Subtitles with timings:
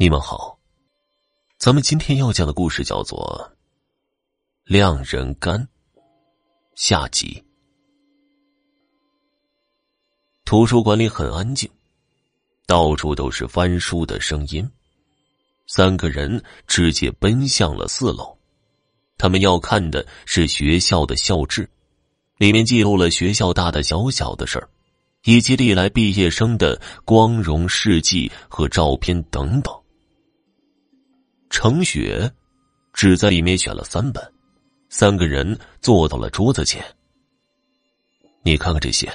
[0.00, 0.56] 你们好，
[1.58, 3.50] 咱们今天要讲的故事叫做
[4.62, 5.58] 《晾人干》
[6.76, 7.42] 下集。
[10.44, 11.68] 图书馆里很安静，
[12.64, 14.70] 到处都是翻书的声音。
[15.66, 18.38] 三个人直接奔向了四楼，
[19.16, 21.68] 他们要看的是学校的校志，
[22.36, 24.70] 里面记录了学校大大小小的事儿，
[25.24, 29.74] 以及历来毕业生的光荣事迹和照片等等。
[31.50, 32.30] 程雪
[32.92, 34.32] 只在里面选了三本，
[34.88, 36.84] 三个人坐到了桌子前。
[38.42, 39.10] 你看看这些。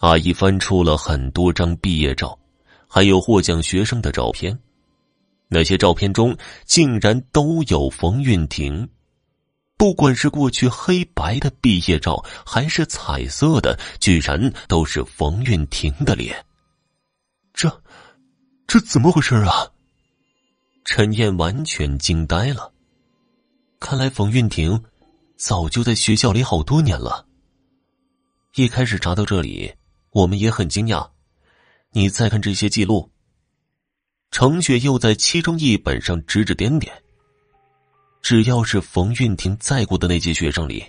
[0.00, 2.36] 阿姨翻出了很多张毕业照，
[2.88, 4.58] 还有获奖学生的照片。
[5.48, 8.88] 那些照片中竟然都有冯韵婷，
[9.76, 16.44] 不管是过去黑白的毕业照，还是彩色的，居然都是冯韵婷的脸。
[17.52, 17.82] 这，
[18.66, 19.71] 这怎么回事啊？
[20.84, 22.72] 陈燕完全惊呆了。
[23.78, 24.82] 看来冯运婷
[25.36, 27.26] 早就在学校里好多年了。
[28.54, 29.72] 一开始查到这里，
[30.10, 31.08] 我们也很惊讶。
[31.92, 33.10] 你再看这些记录，
[34.30, 36.92] 程雪又在其中一本上指指点点。
[38.20, 40.84] 只要是冯运婷在过的那届学生里，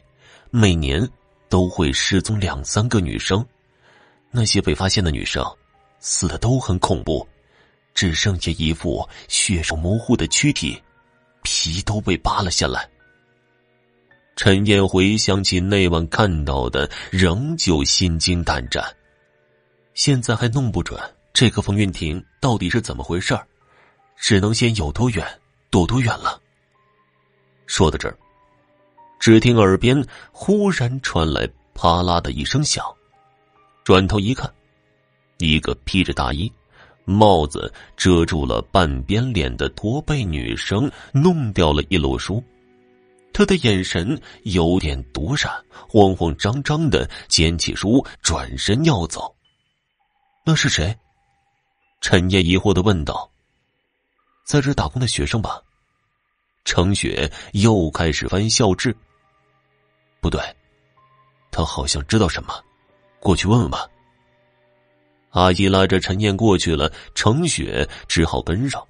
[0.50, 1.08] 每年
[1.50, 3.46] 都会失踪两三个女生。
[4.32, 5.44] 那些被发现的女生，
[6.00, 7.28] 死的都很恐怖。
[7.94, 10.82] 只剩下一副血肉模糊的躯体，
[11.44, 12.90] 皮都被扒了下来。
[14.36, 18.84] 陈燕回想起那晚看到的，仍旧心惊胆战。
[19.94, 21.00] 现在还弄不准
[21.32, 23.40] 这个冯运婷到底是怎么回事
[24.16, 26.42] 只能先有多远躲多远了。
[27.68, 28.18] 说到这儿，
[29.20, 32.84] 只听耳边忽然传来啪啦的一声响，
[33.84, 34.52] 转头一看，
[35.38, 36.52] 一个披着大衣。
[37.06, 42.44] 帽子遮住了半边脸的驼背女生弄掉了一摞书，
[43.34, 45.52] 她的眼神有点躲闪，
[45.90, 49.36] 慌慌张张的捡起书，转身要走。
[50.46, 50.98] 那是谁？
[52.02, 53.30] 陈烨疑惑的问道。
[54.46, 55.62] 在这打工的学生吧？
[56.66, 58.96] 程雪又开始翻校志。
[60.22, 60.42] 不对，
[61.52, 62.54] 他好像知道什么，
[63.20, 63.88] 过去问问吧。
[65.34, 68.82] 阿姨拉着陈燕过去了，程雪只好跟上。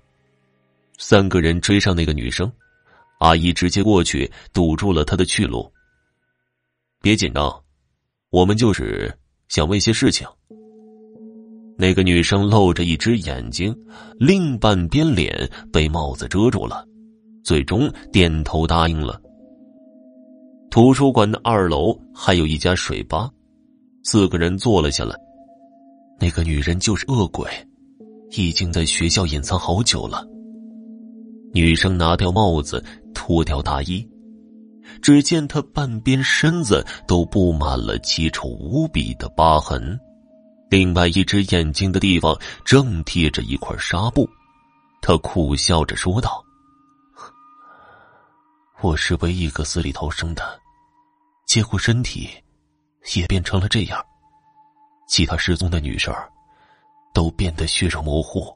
[0.97, 2.51] 三个人追上那个女生，
[3.19, 5.71] 阿姨直接过去堵住了她的去路。
[7.01, 7.63] 别紧张，
[8.29, 9.13] 我们就是
[9.47, 10.27] 想问些事情。
[11.77, 13.75] 那个女生露着一只眼睛，
[14.19, 16.85] 另半边脸被帽子遮住了，
[17.43, 19.19] 最终点头答应了。
[20.69, 23.29] 图书馆的二楼还有一家水吧，
[24.03, 25.15] 四个人坐了下来。
[26.19, 27.49] 那个女人就是恶鬼，
[28.31, 30.25] 已经在学校隐藏好久了。
[31.53, 34.07] 女生拿掉帽子，脱掉大衣，
[35.01, 39.99] 只见她半边身子都布满了奇丑无比的疤痕，
[40.69, 44.27] 另外一只眼睛的地方正贴着一块纱布。
[45.01, 46.43] 她苦笑着说道
[48.81, 50.59] ：“我是唯一一个死里逃生的，
[51.45, 52.29] 结果身体
[53.15, 54.03] 也变成了这样。”
[55.07, 56.13] 其他失踪的女生，
[57.13, 58.55] 都变得血肉模糊。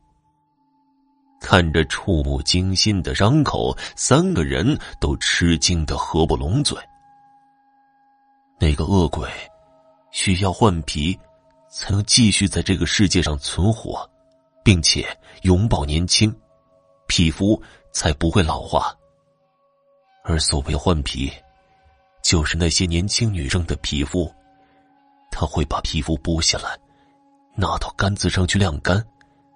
[1.39, 6.77] 看着触目惊心的伤口，三个人都吃惊的合不拢嘴。
[8.59, 9.29] 那个恶鬼
[10.11, 11.17] 需要换皮，
[11.69, 14.09] 才能继续在这个世界上存活，
[14.63, 15.07] 并且
[15.43, 16.35] 永葆年轻，
[17.05, 18.91] 皮肤才不会老化。
[20.23, 21.31] 而所谓换皮，
[22.23, 24.33] 就是那些年轻女生的皮肤。
[25.29, 26.77] 他会把皮肤剥下来，
[27.55, 29.03] 拿到杆子上去晾干，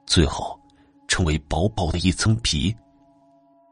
[0.05, 0.59] 最后
[1.07, 2.75] 成为薄薄的一层皮，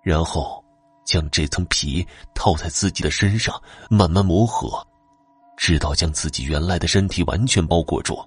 [0.01, 0.63] 然后
[1.05, 4.85] 将这层皮套在自己的身上，慢慢磨合，
[5.55, 8.17] 直到将自己原来的身体完全包裹住。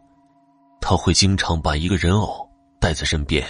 [0.80, 2.48] 他会经常把一个人偶
[2.80, 3.46] 带在身边，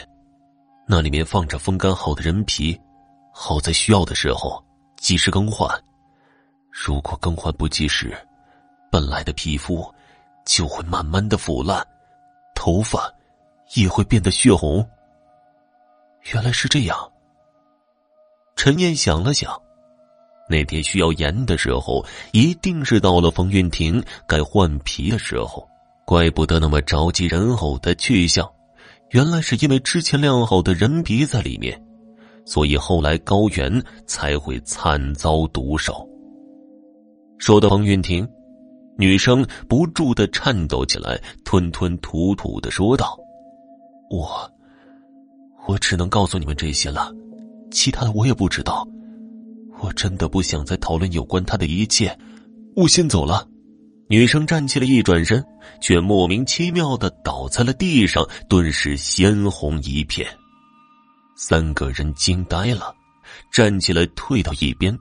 [0.87, 2.79] 那里面放着风干好的人皮，
[3.33, 4.63] 好在需要的时候
[4.97, 5.69] 及时更换。
[6.71, 8.17] 如果更换不及时，
[8.91, 9.93] 本来的皮肤。
[10.45, 11.87] 就会慢慢的腐烂，
[12.55, 13.13] 头发
[13.75, 14.87] 也会变得血红。
[16.33, 16.97] 原来是这样。
[18.57, 19.61] 陈燕想了想，
[20.49, 25.69] 那天需要盐的时候，一定是到了冯运婷该换皮的时候，
[26.05, 28.49] 怪不得那么着急人偶的去向，
[29.11, 31.83] 原来是因为之前晾好的人皮在里面，
[32.45, 36.09] 所以后来高原才会惨遭毒手。
[37.39, 38.29] 说到冯运婷。
[38.97, 43.19] 女生不住的颤抖起来，吞吞吐吐的说道
[44.11, 44.51] ：“我，
[45.67, 47.11] 我只能告诉你们这些了，
[47.71, 48.87] 其他的我也不知道。
[49.81, 52.17] 我真的不想再讨论有关他的一切，
[52.77, 53.49] 我先走了。
[54.09, 55.43] 女生站起来，一转身，
[55.81, 60.29] 却莫名其妙的倒在了地上，顿时鲜红一片。
[61.35, 62.95] 三个人惊呆了，
[63.51, 64.97] 站起来退到一边。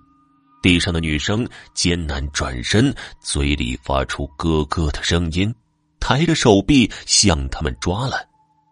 [0.62, 5.54] 地上的女生艰难转身，嘴里发出咯咯的声音，
[6.00, 8.18] 抬着手臂向他们抓来，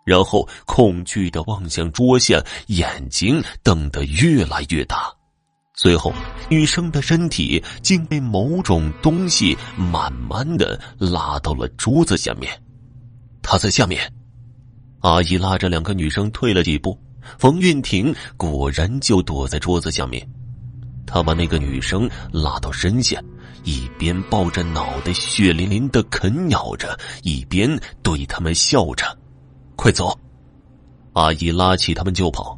[0.05, 5.11] 然后恐惧的望向桌下，眼睛瞪得越来越大。
[5.73, 6.13] 最后，
[6.49, 12.51] 女生的身体竟被某种东西慢慢的拉到了桌子下面。
[13.41, 14.13] 她在下面，
[14.99, 16.99] 阿姨拉着两个女生退了几步，
[17.37, 20.27] 冯运婷果然就躲在桌子下面。
[21.11, 23.19] 他把那个女生拉到身下，
[23.63, 27.67] 一边抱着脑袋血淋淋的啃咬着，一边
[28.03, 29.17] 对他们笑着
[29.75, 30.17] ：“快走！”
[31.13, 32.57] 阿姨拉起他们就跑。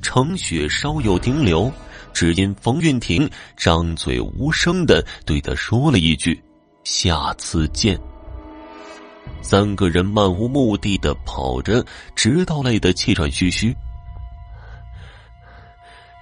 [0.00, 1.70] 程雪稍有停留，
[2.14, 6.42] 只因冯运婷张嘴无声的对他说了一句
[6.84, 8.00] ：“下次见。”
[9.42, 11.84] 三个人漫无目的的跑着，
[12.16, 13.76] 直到累得气喘吁吁。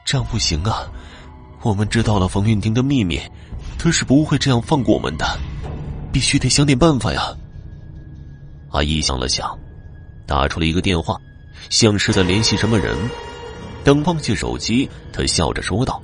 [0.05, 0.91] 这样不行啊！
[1.63, 3.21] 我们知道了冯运婷的秘密，
[3.79, 5.25] 他是不会这样放过我们的，
[6.13, 7.35] 必须得想点办法呀。
[8.71, 9.57] 阿姨想了想，
[10.27, 11.17] 打出了一个电话，
[11.71, 12.97] 像是在联系什么人。
[13.85, 16.03] 等放下手机，他笑着说道：“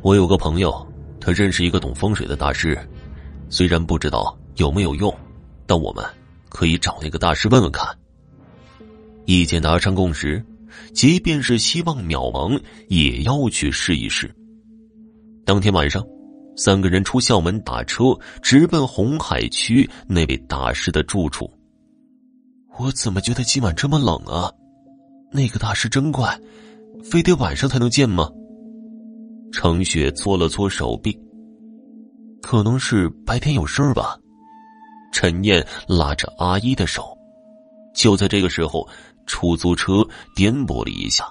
[0.00, 0.86] 我有个朋友，
[1.20, 2.78] 他认识一个懂风水的大师，
[3.50, 5.14] 虽然不知道有没有用，
[5.66, 6.04] 但我们
[6.48, 7.86] 可以找那个大师问问看。”
[9.24, 10.44] 意见达成共识，
[10.94, 14.34] 即便是希望渺茫，也要去试一试。
[15.44, 16.04] 当天晚上，
[16.56, 21.50] 三个人出校门打车，直奔红海区那位大师的住处。
[22.78, 24.50] 我怎么觉得今晚这么冷啊？
[25.32, 26.38] 那个大师真怪，
[27.02, 28.30] 非得晚上才能见吗？
[29.50, 31.18] 程雪搓了搓手臂，
[32.40, 34.16] 可能是白天有事儿吧。
[35.12, 37.16] 陈燕拉着阿姨的手，
[37.94, 38.88] 就在这个时候，
[39.26, 41.24] 出租车颠簸了一下。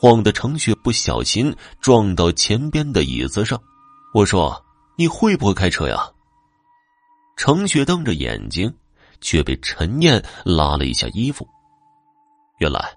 [0.00, 3.60] 晃得程雪不小心撞到前边的椅子上。
[4.14, 4.64] 我说
[4.96, 6.08] ：“你会不会开车呀？”
[7.36, 8.72] 程雪瞪着眼睛，
[9.20, 11.46] 却被陈燕拉了一下衣服。
[12.58, 12.92] 原来，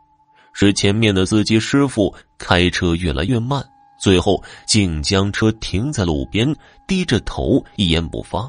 [0.54, 3.68] 是前面的司机师傅开车越来越慢，
[4.00, 6.56] 最后竟将车停在路边，
[6.88, 8.48] 低着头一言不发。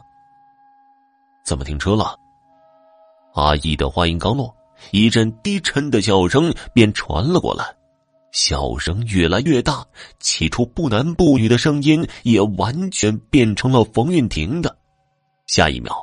[1.42, 2.14] 怎么停车了？
[3.34, 4.54] 阿姨的话音刚落，
[4.90, 7.74] 一阵低沉的笑声便传了过来。
[8.32, 9.86] 笑声越来越大，
[10.18, 14.74] 起初不男不女的声音也完全变成了冯韵婷的。
[15.46, 15.94] 下一秒，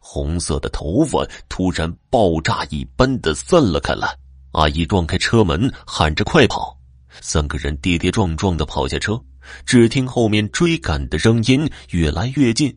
[0.00, 4.08] 红色的头发突然爆炸一般的散了开来。
[4.52, 6.78] 阿姨撞开车门，喊着“快跑”！
[7.20, 9.20] 三个人跌跌撞撞的跑下车，
[9.66, 12.72] 只听后面追赶的声音越来越近。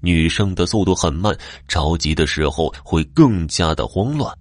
[0.00, 4.32] 女生的速度很慢，着急的时候会更加的慌乱。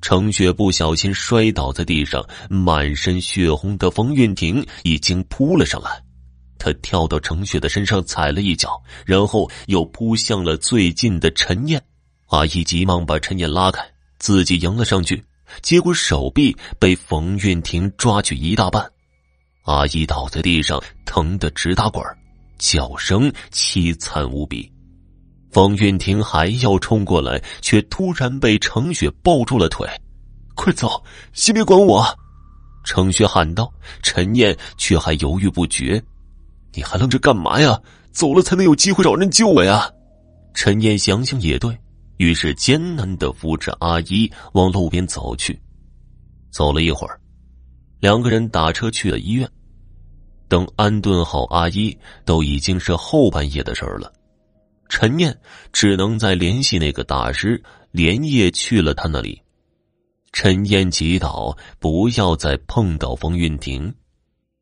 [0.00, 6.02] 程雪不小心摔倒在地上，满身血红的冯运婷已经扑了上来。
[6.58, 11.82] 他跳到程雪的身上踩了一脚，然后又扑向了最近的陈燕。
[12.26, 13.84] 阿姨急忙把陈燕拉开，
[14.18, 15.22] 自己迎了上去，
[15.60, 18.90] 结果手臂被冯运婷抓去一大半。
[19.64, 22.02] 阿姨倒在地上，疼得直打滚
[22.58, 24.72] 叫声凄惨无比。
[25.56, 29.88] 冯运婷还要冲过来，却突然被程雪抱住了腿。
[30.54, 32.04] “快走，先别管我！”
[32.84, 33.72] 程雪喊道。
[34.02, 36.02] 陈燕却还犹豫不决
[36.76, 37.80] ：“你还愣着干嘛呀？
[38.12, 39.90] 走了才能有机会找人救我呀！”
[40.52, 41.74] 陈燕想想也对，
[42.18, 45.58] 于是艰难的扶着阿姨往路边走去。
[46.50, 47.18] 走了一会儿，
[48.00, 49.50] 两个人打车去了医院。
[50.48, 51.96] 等安顿好阿姨，
[52.26, 54.12] 都已经是后半夜的事儿了。
[54.88, 55.36] 陈念
[55.72, 59.42] 只能再联系那个大师，连夜去了他那里。
[60.32, 63.94] 陈燕祈祷不要再碰到冯韵婷，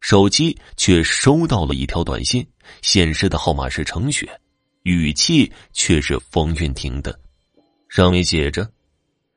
[0.01, 2.47] 手机却收到了一条短信，
[2.81, 4.29] 显示的号码是程雪，
[4.85, 7.19] 语气却是冯韵婷的，
[7.89, 8.71] 上面写着：“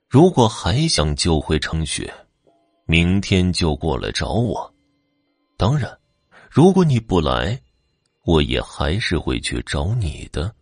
[0.08, 2.14] 如果还想救回程雪，
[2.86, 4.74] 明天就过来找我。
[5.58, 5.98] 当然，
[6.50, 7.60] 如果你不来，
[8.26, 10.54] 我也还是会去找你的。”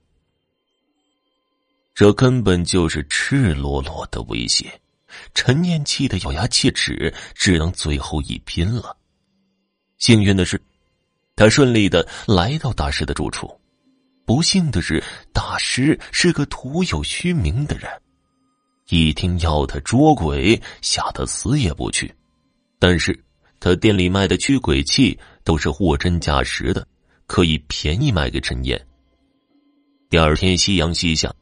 [1.96, 4.82] 这根本就是赤裸裸的威胁，
[5.34, 8.98] 陈念气得咬牙切齿，只能最后一拼了。
[9.98, 10.62] 幸运的是，
[11.38, 13.48] 他顺利的来到大师的住处；
[14.26, 17.90] 不幸的是，大师是个徒有虚名的人，
[18.90, 22.14] 一听要他捉鬼，吓得死也不去，
[22.78, 23.18] 但是
[23.62, 26.86] 他店里卖的驱鬼器都是货真价实的，
[27.26, 28.86] 可以便宜卖给陈燕。
[30.10, 31.34] 第二天夕阳西下，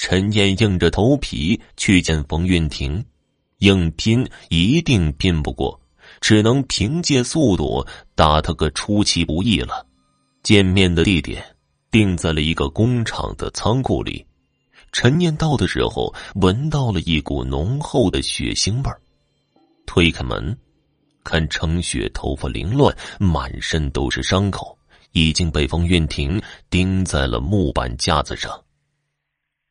[0.00, 3.04] 陈燕硬着头皮去见冯运婷，
[3.58, 5.78] 硬拼一定拼不过，
[6.22, 9.86] 只能凭借速度打他个出其不意了。
[10.42, 11.44] 见面的地点
[11.90, 14.24] 定在了一个工厂的仓库里。
[14.90, 18.90] 陈燕到的时候，闻到了一股浓厚的血腥味，
[19.84, 20.56] 推开门，
[21.22, 24.74] 看程雪头发凌乱，满身都是伤口。
[25.12, 26.40] 已经被冯运婷
[26.70, 28.58] 钉在了木板架子上。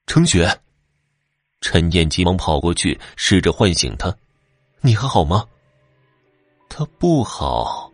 [0.10, 0.50] 程雪，
[1.62, 4.12] 陈燕急忙跑过去，试着唤醒他
[4.82, 5.46] ：“你还好吗？”
[6.68, 7.92] 他不好。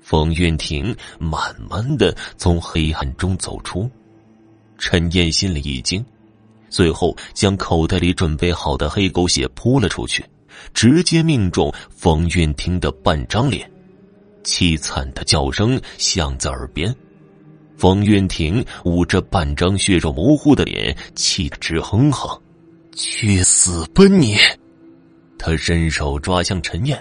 [0.00, 3.88] 冯运婷慢慢的从黑暗中走出，
[4.78, 6.04] 陈燕心里一惊，
[6.68, 10.24] 最后将口袋里准备好的黑狗血扑了出去，
[10.74, 13.70] 直接命中冯运婷的半张脸。
[14.42, 16.92] 凄惨的叫声响在耳边，
[17.78, 22.28] 冯运婷捂着半张血肉模糊的脸，气得直哼哼
[22.92, 24.36] ：“去死吧你！”
[25.38, 27.00] 他伸手抓向陈燕，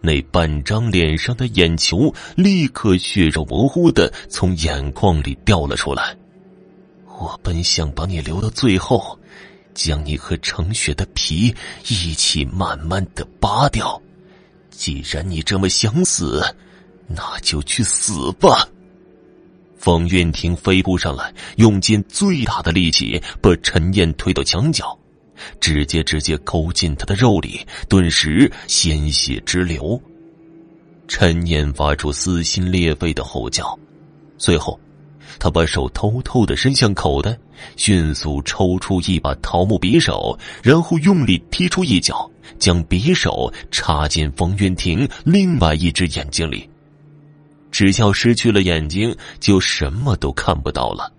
[0.00, 6.16] 那半张脸上的眼球立刻血肉模糊的从眼眶里掉了出来。
[7.20, 9.16] 我本想把你留到最后，
[9.72, 11.54] 将你和程雪的皮
[11.86, 14.02] 一起慢慢的扒掉。
[14.68, 16.42] 既然你这么想死，
[17.06, 18.68] 那就去死吧！
[19.78, 24.98] 冯运婷飞扑上来，用尽最大的力气把陈燕推到墙角，
[25.60, 30.00] 直接直接勾进他的肉里，顿时鲜血直流。
[31.06, 33.78] 陈燕发出撕心裂肺的吼叫，
[34.36, 34.78] 随后，
[35.38, 37.38] 他把手偷偷的伸向口袋，
[37.76, 46.68] 迅速抽出一把桃木匕首，然后用力踢出一脚，将匕首插进冯运婷另外一只眼睛里。
[47.70, 51.12] 只要失去了眼睛，就什么都看不到了。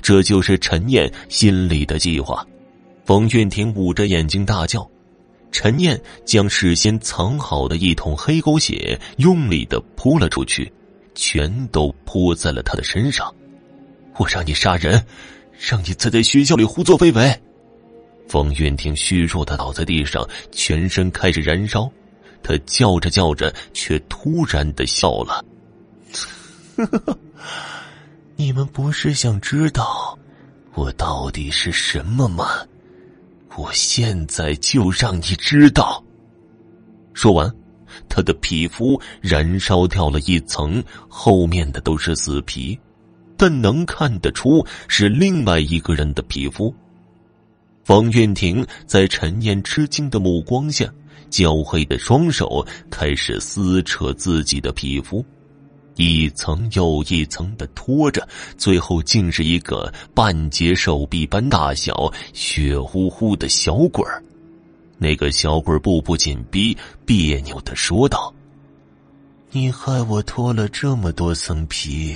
[0.00, 2.46] 这就是陈燕心里的计划。
[3.04, 4.88] 冯运婷捂着眼睛大叫，
[5.50, 10.72] 陈燕将事先藏好的一桶黑狗血用力的扑了出去，
[11.14, 13.34] 全都泼在了他的身上。
[14.16, 15.04] 我让你杀人，
[15.58, 17.34] 让你再在学校里胡作非为。
[18.28, 21.90] 冯运婷虚弱的倒在地上，全身开始燃烧。
[22.42, 25.44] 他叫着叫着，却突然的笑了。
[26.78, 27.18] 呵呵呵
[28.36, 30.16] 你们不是想知道
[30.74, 32.46] 我到底是什么吗？
[33.56, 36.00] 我现在就让你知道。
[37.12, 37.52] 说完，
[38.08, 42.78] 他的皮肤燃烧掉了一层，后面的都是死皮，
[43.36, 46.72] 但能看得出是另外一个人的皮肤。
[47.82, 50.88] 方运婷在陈燕吃惊的目光下，
[51.28, 55.26] 焦黑的双手开始撕扯自己的皮肤。
[55.98, 58.26] 一层又一层的拖着，
[58.56, 64.22] 最后竟是一个半截手臂般大小、血乎乎的小鬼儿。
[64.96, 68.32] 那个小鬼步步紧逼，别扭的说道
[69.50, 72.14] ：“你害我脱了这么多层皮，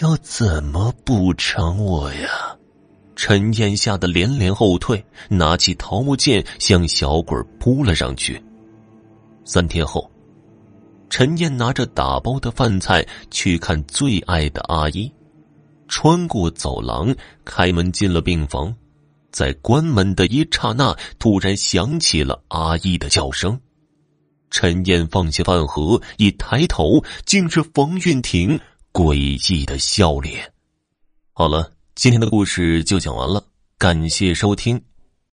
[0.00, 2.56] 要怎么补偿我呀？”
[3.16, 8.40] 陈燕吓得连连后退，拿起桃木剑向小鬼扑了上去。
[9.44, 10.08] 三天后。
[11.16, 15.10] 陈燕拿着打包的饭菜去看最爱的阿姨，
[15.88, 18.76] 穿过走廊，开门进了病房，
[19.32, 23.58] 在关门的一刹那，突然响起了阿姨的叫声。
[24.50, 28.60] 陈燕放下饭盒，一抬头，竟是冯运婷
[28.92, 29.14] 诡
[29.50, 30.52] 异的笑脸。
[31.32, 33.42] 好了，今天的故事就讲完了，
[33.78, 34.78] 感谢收听。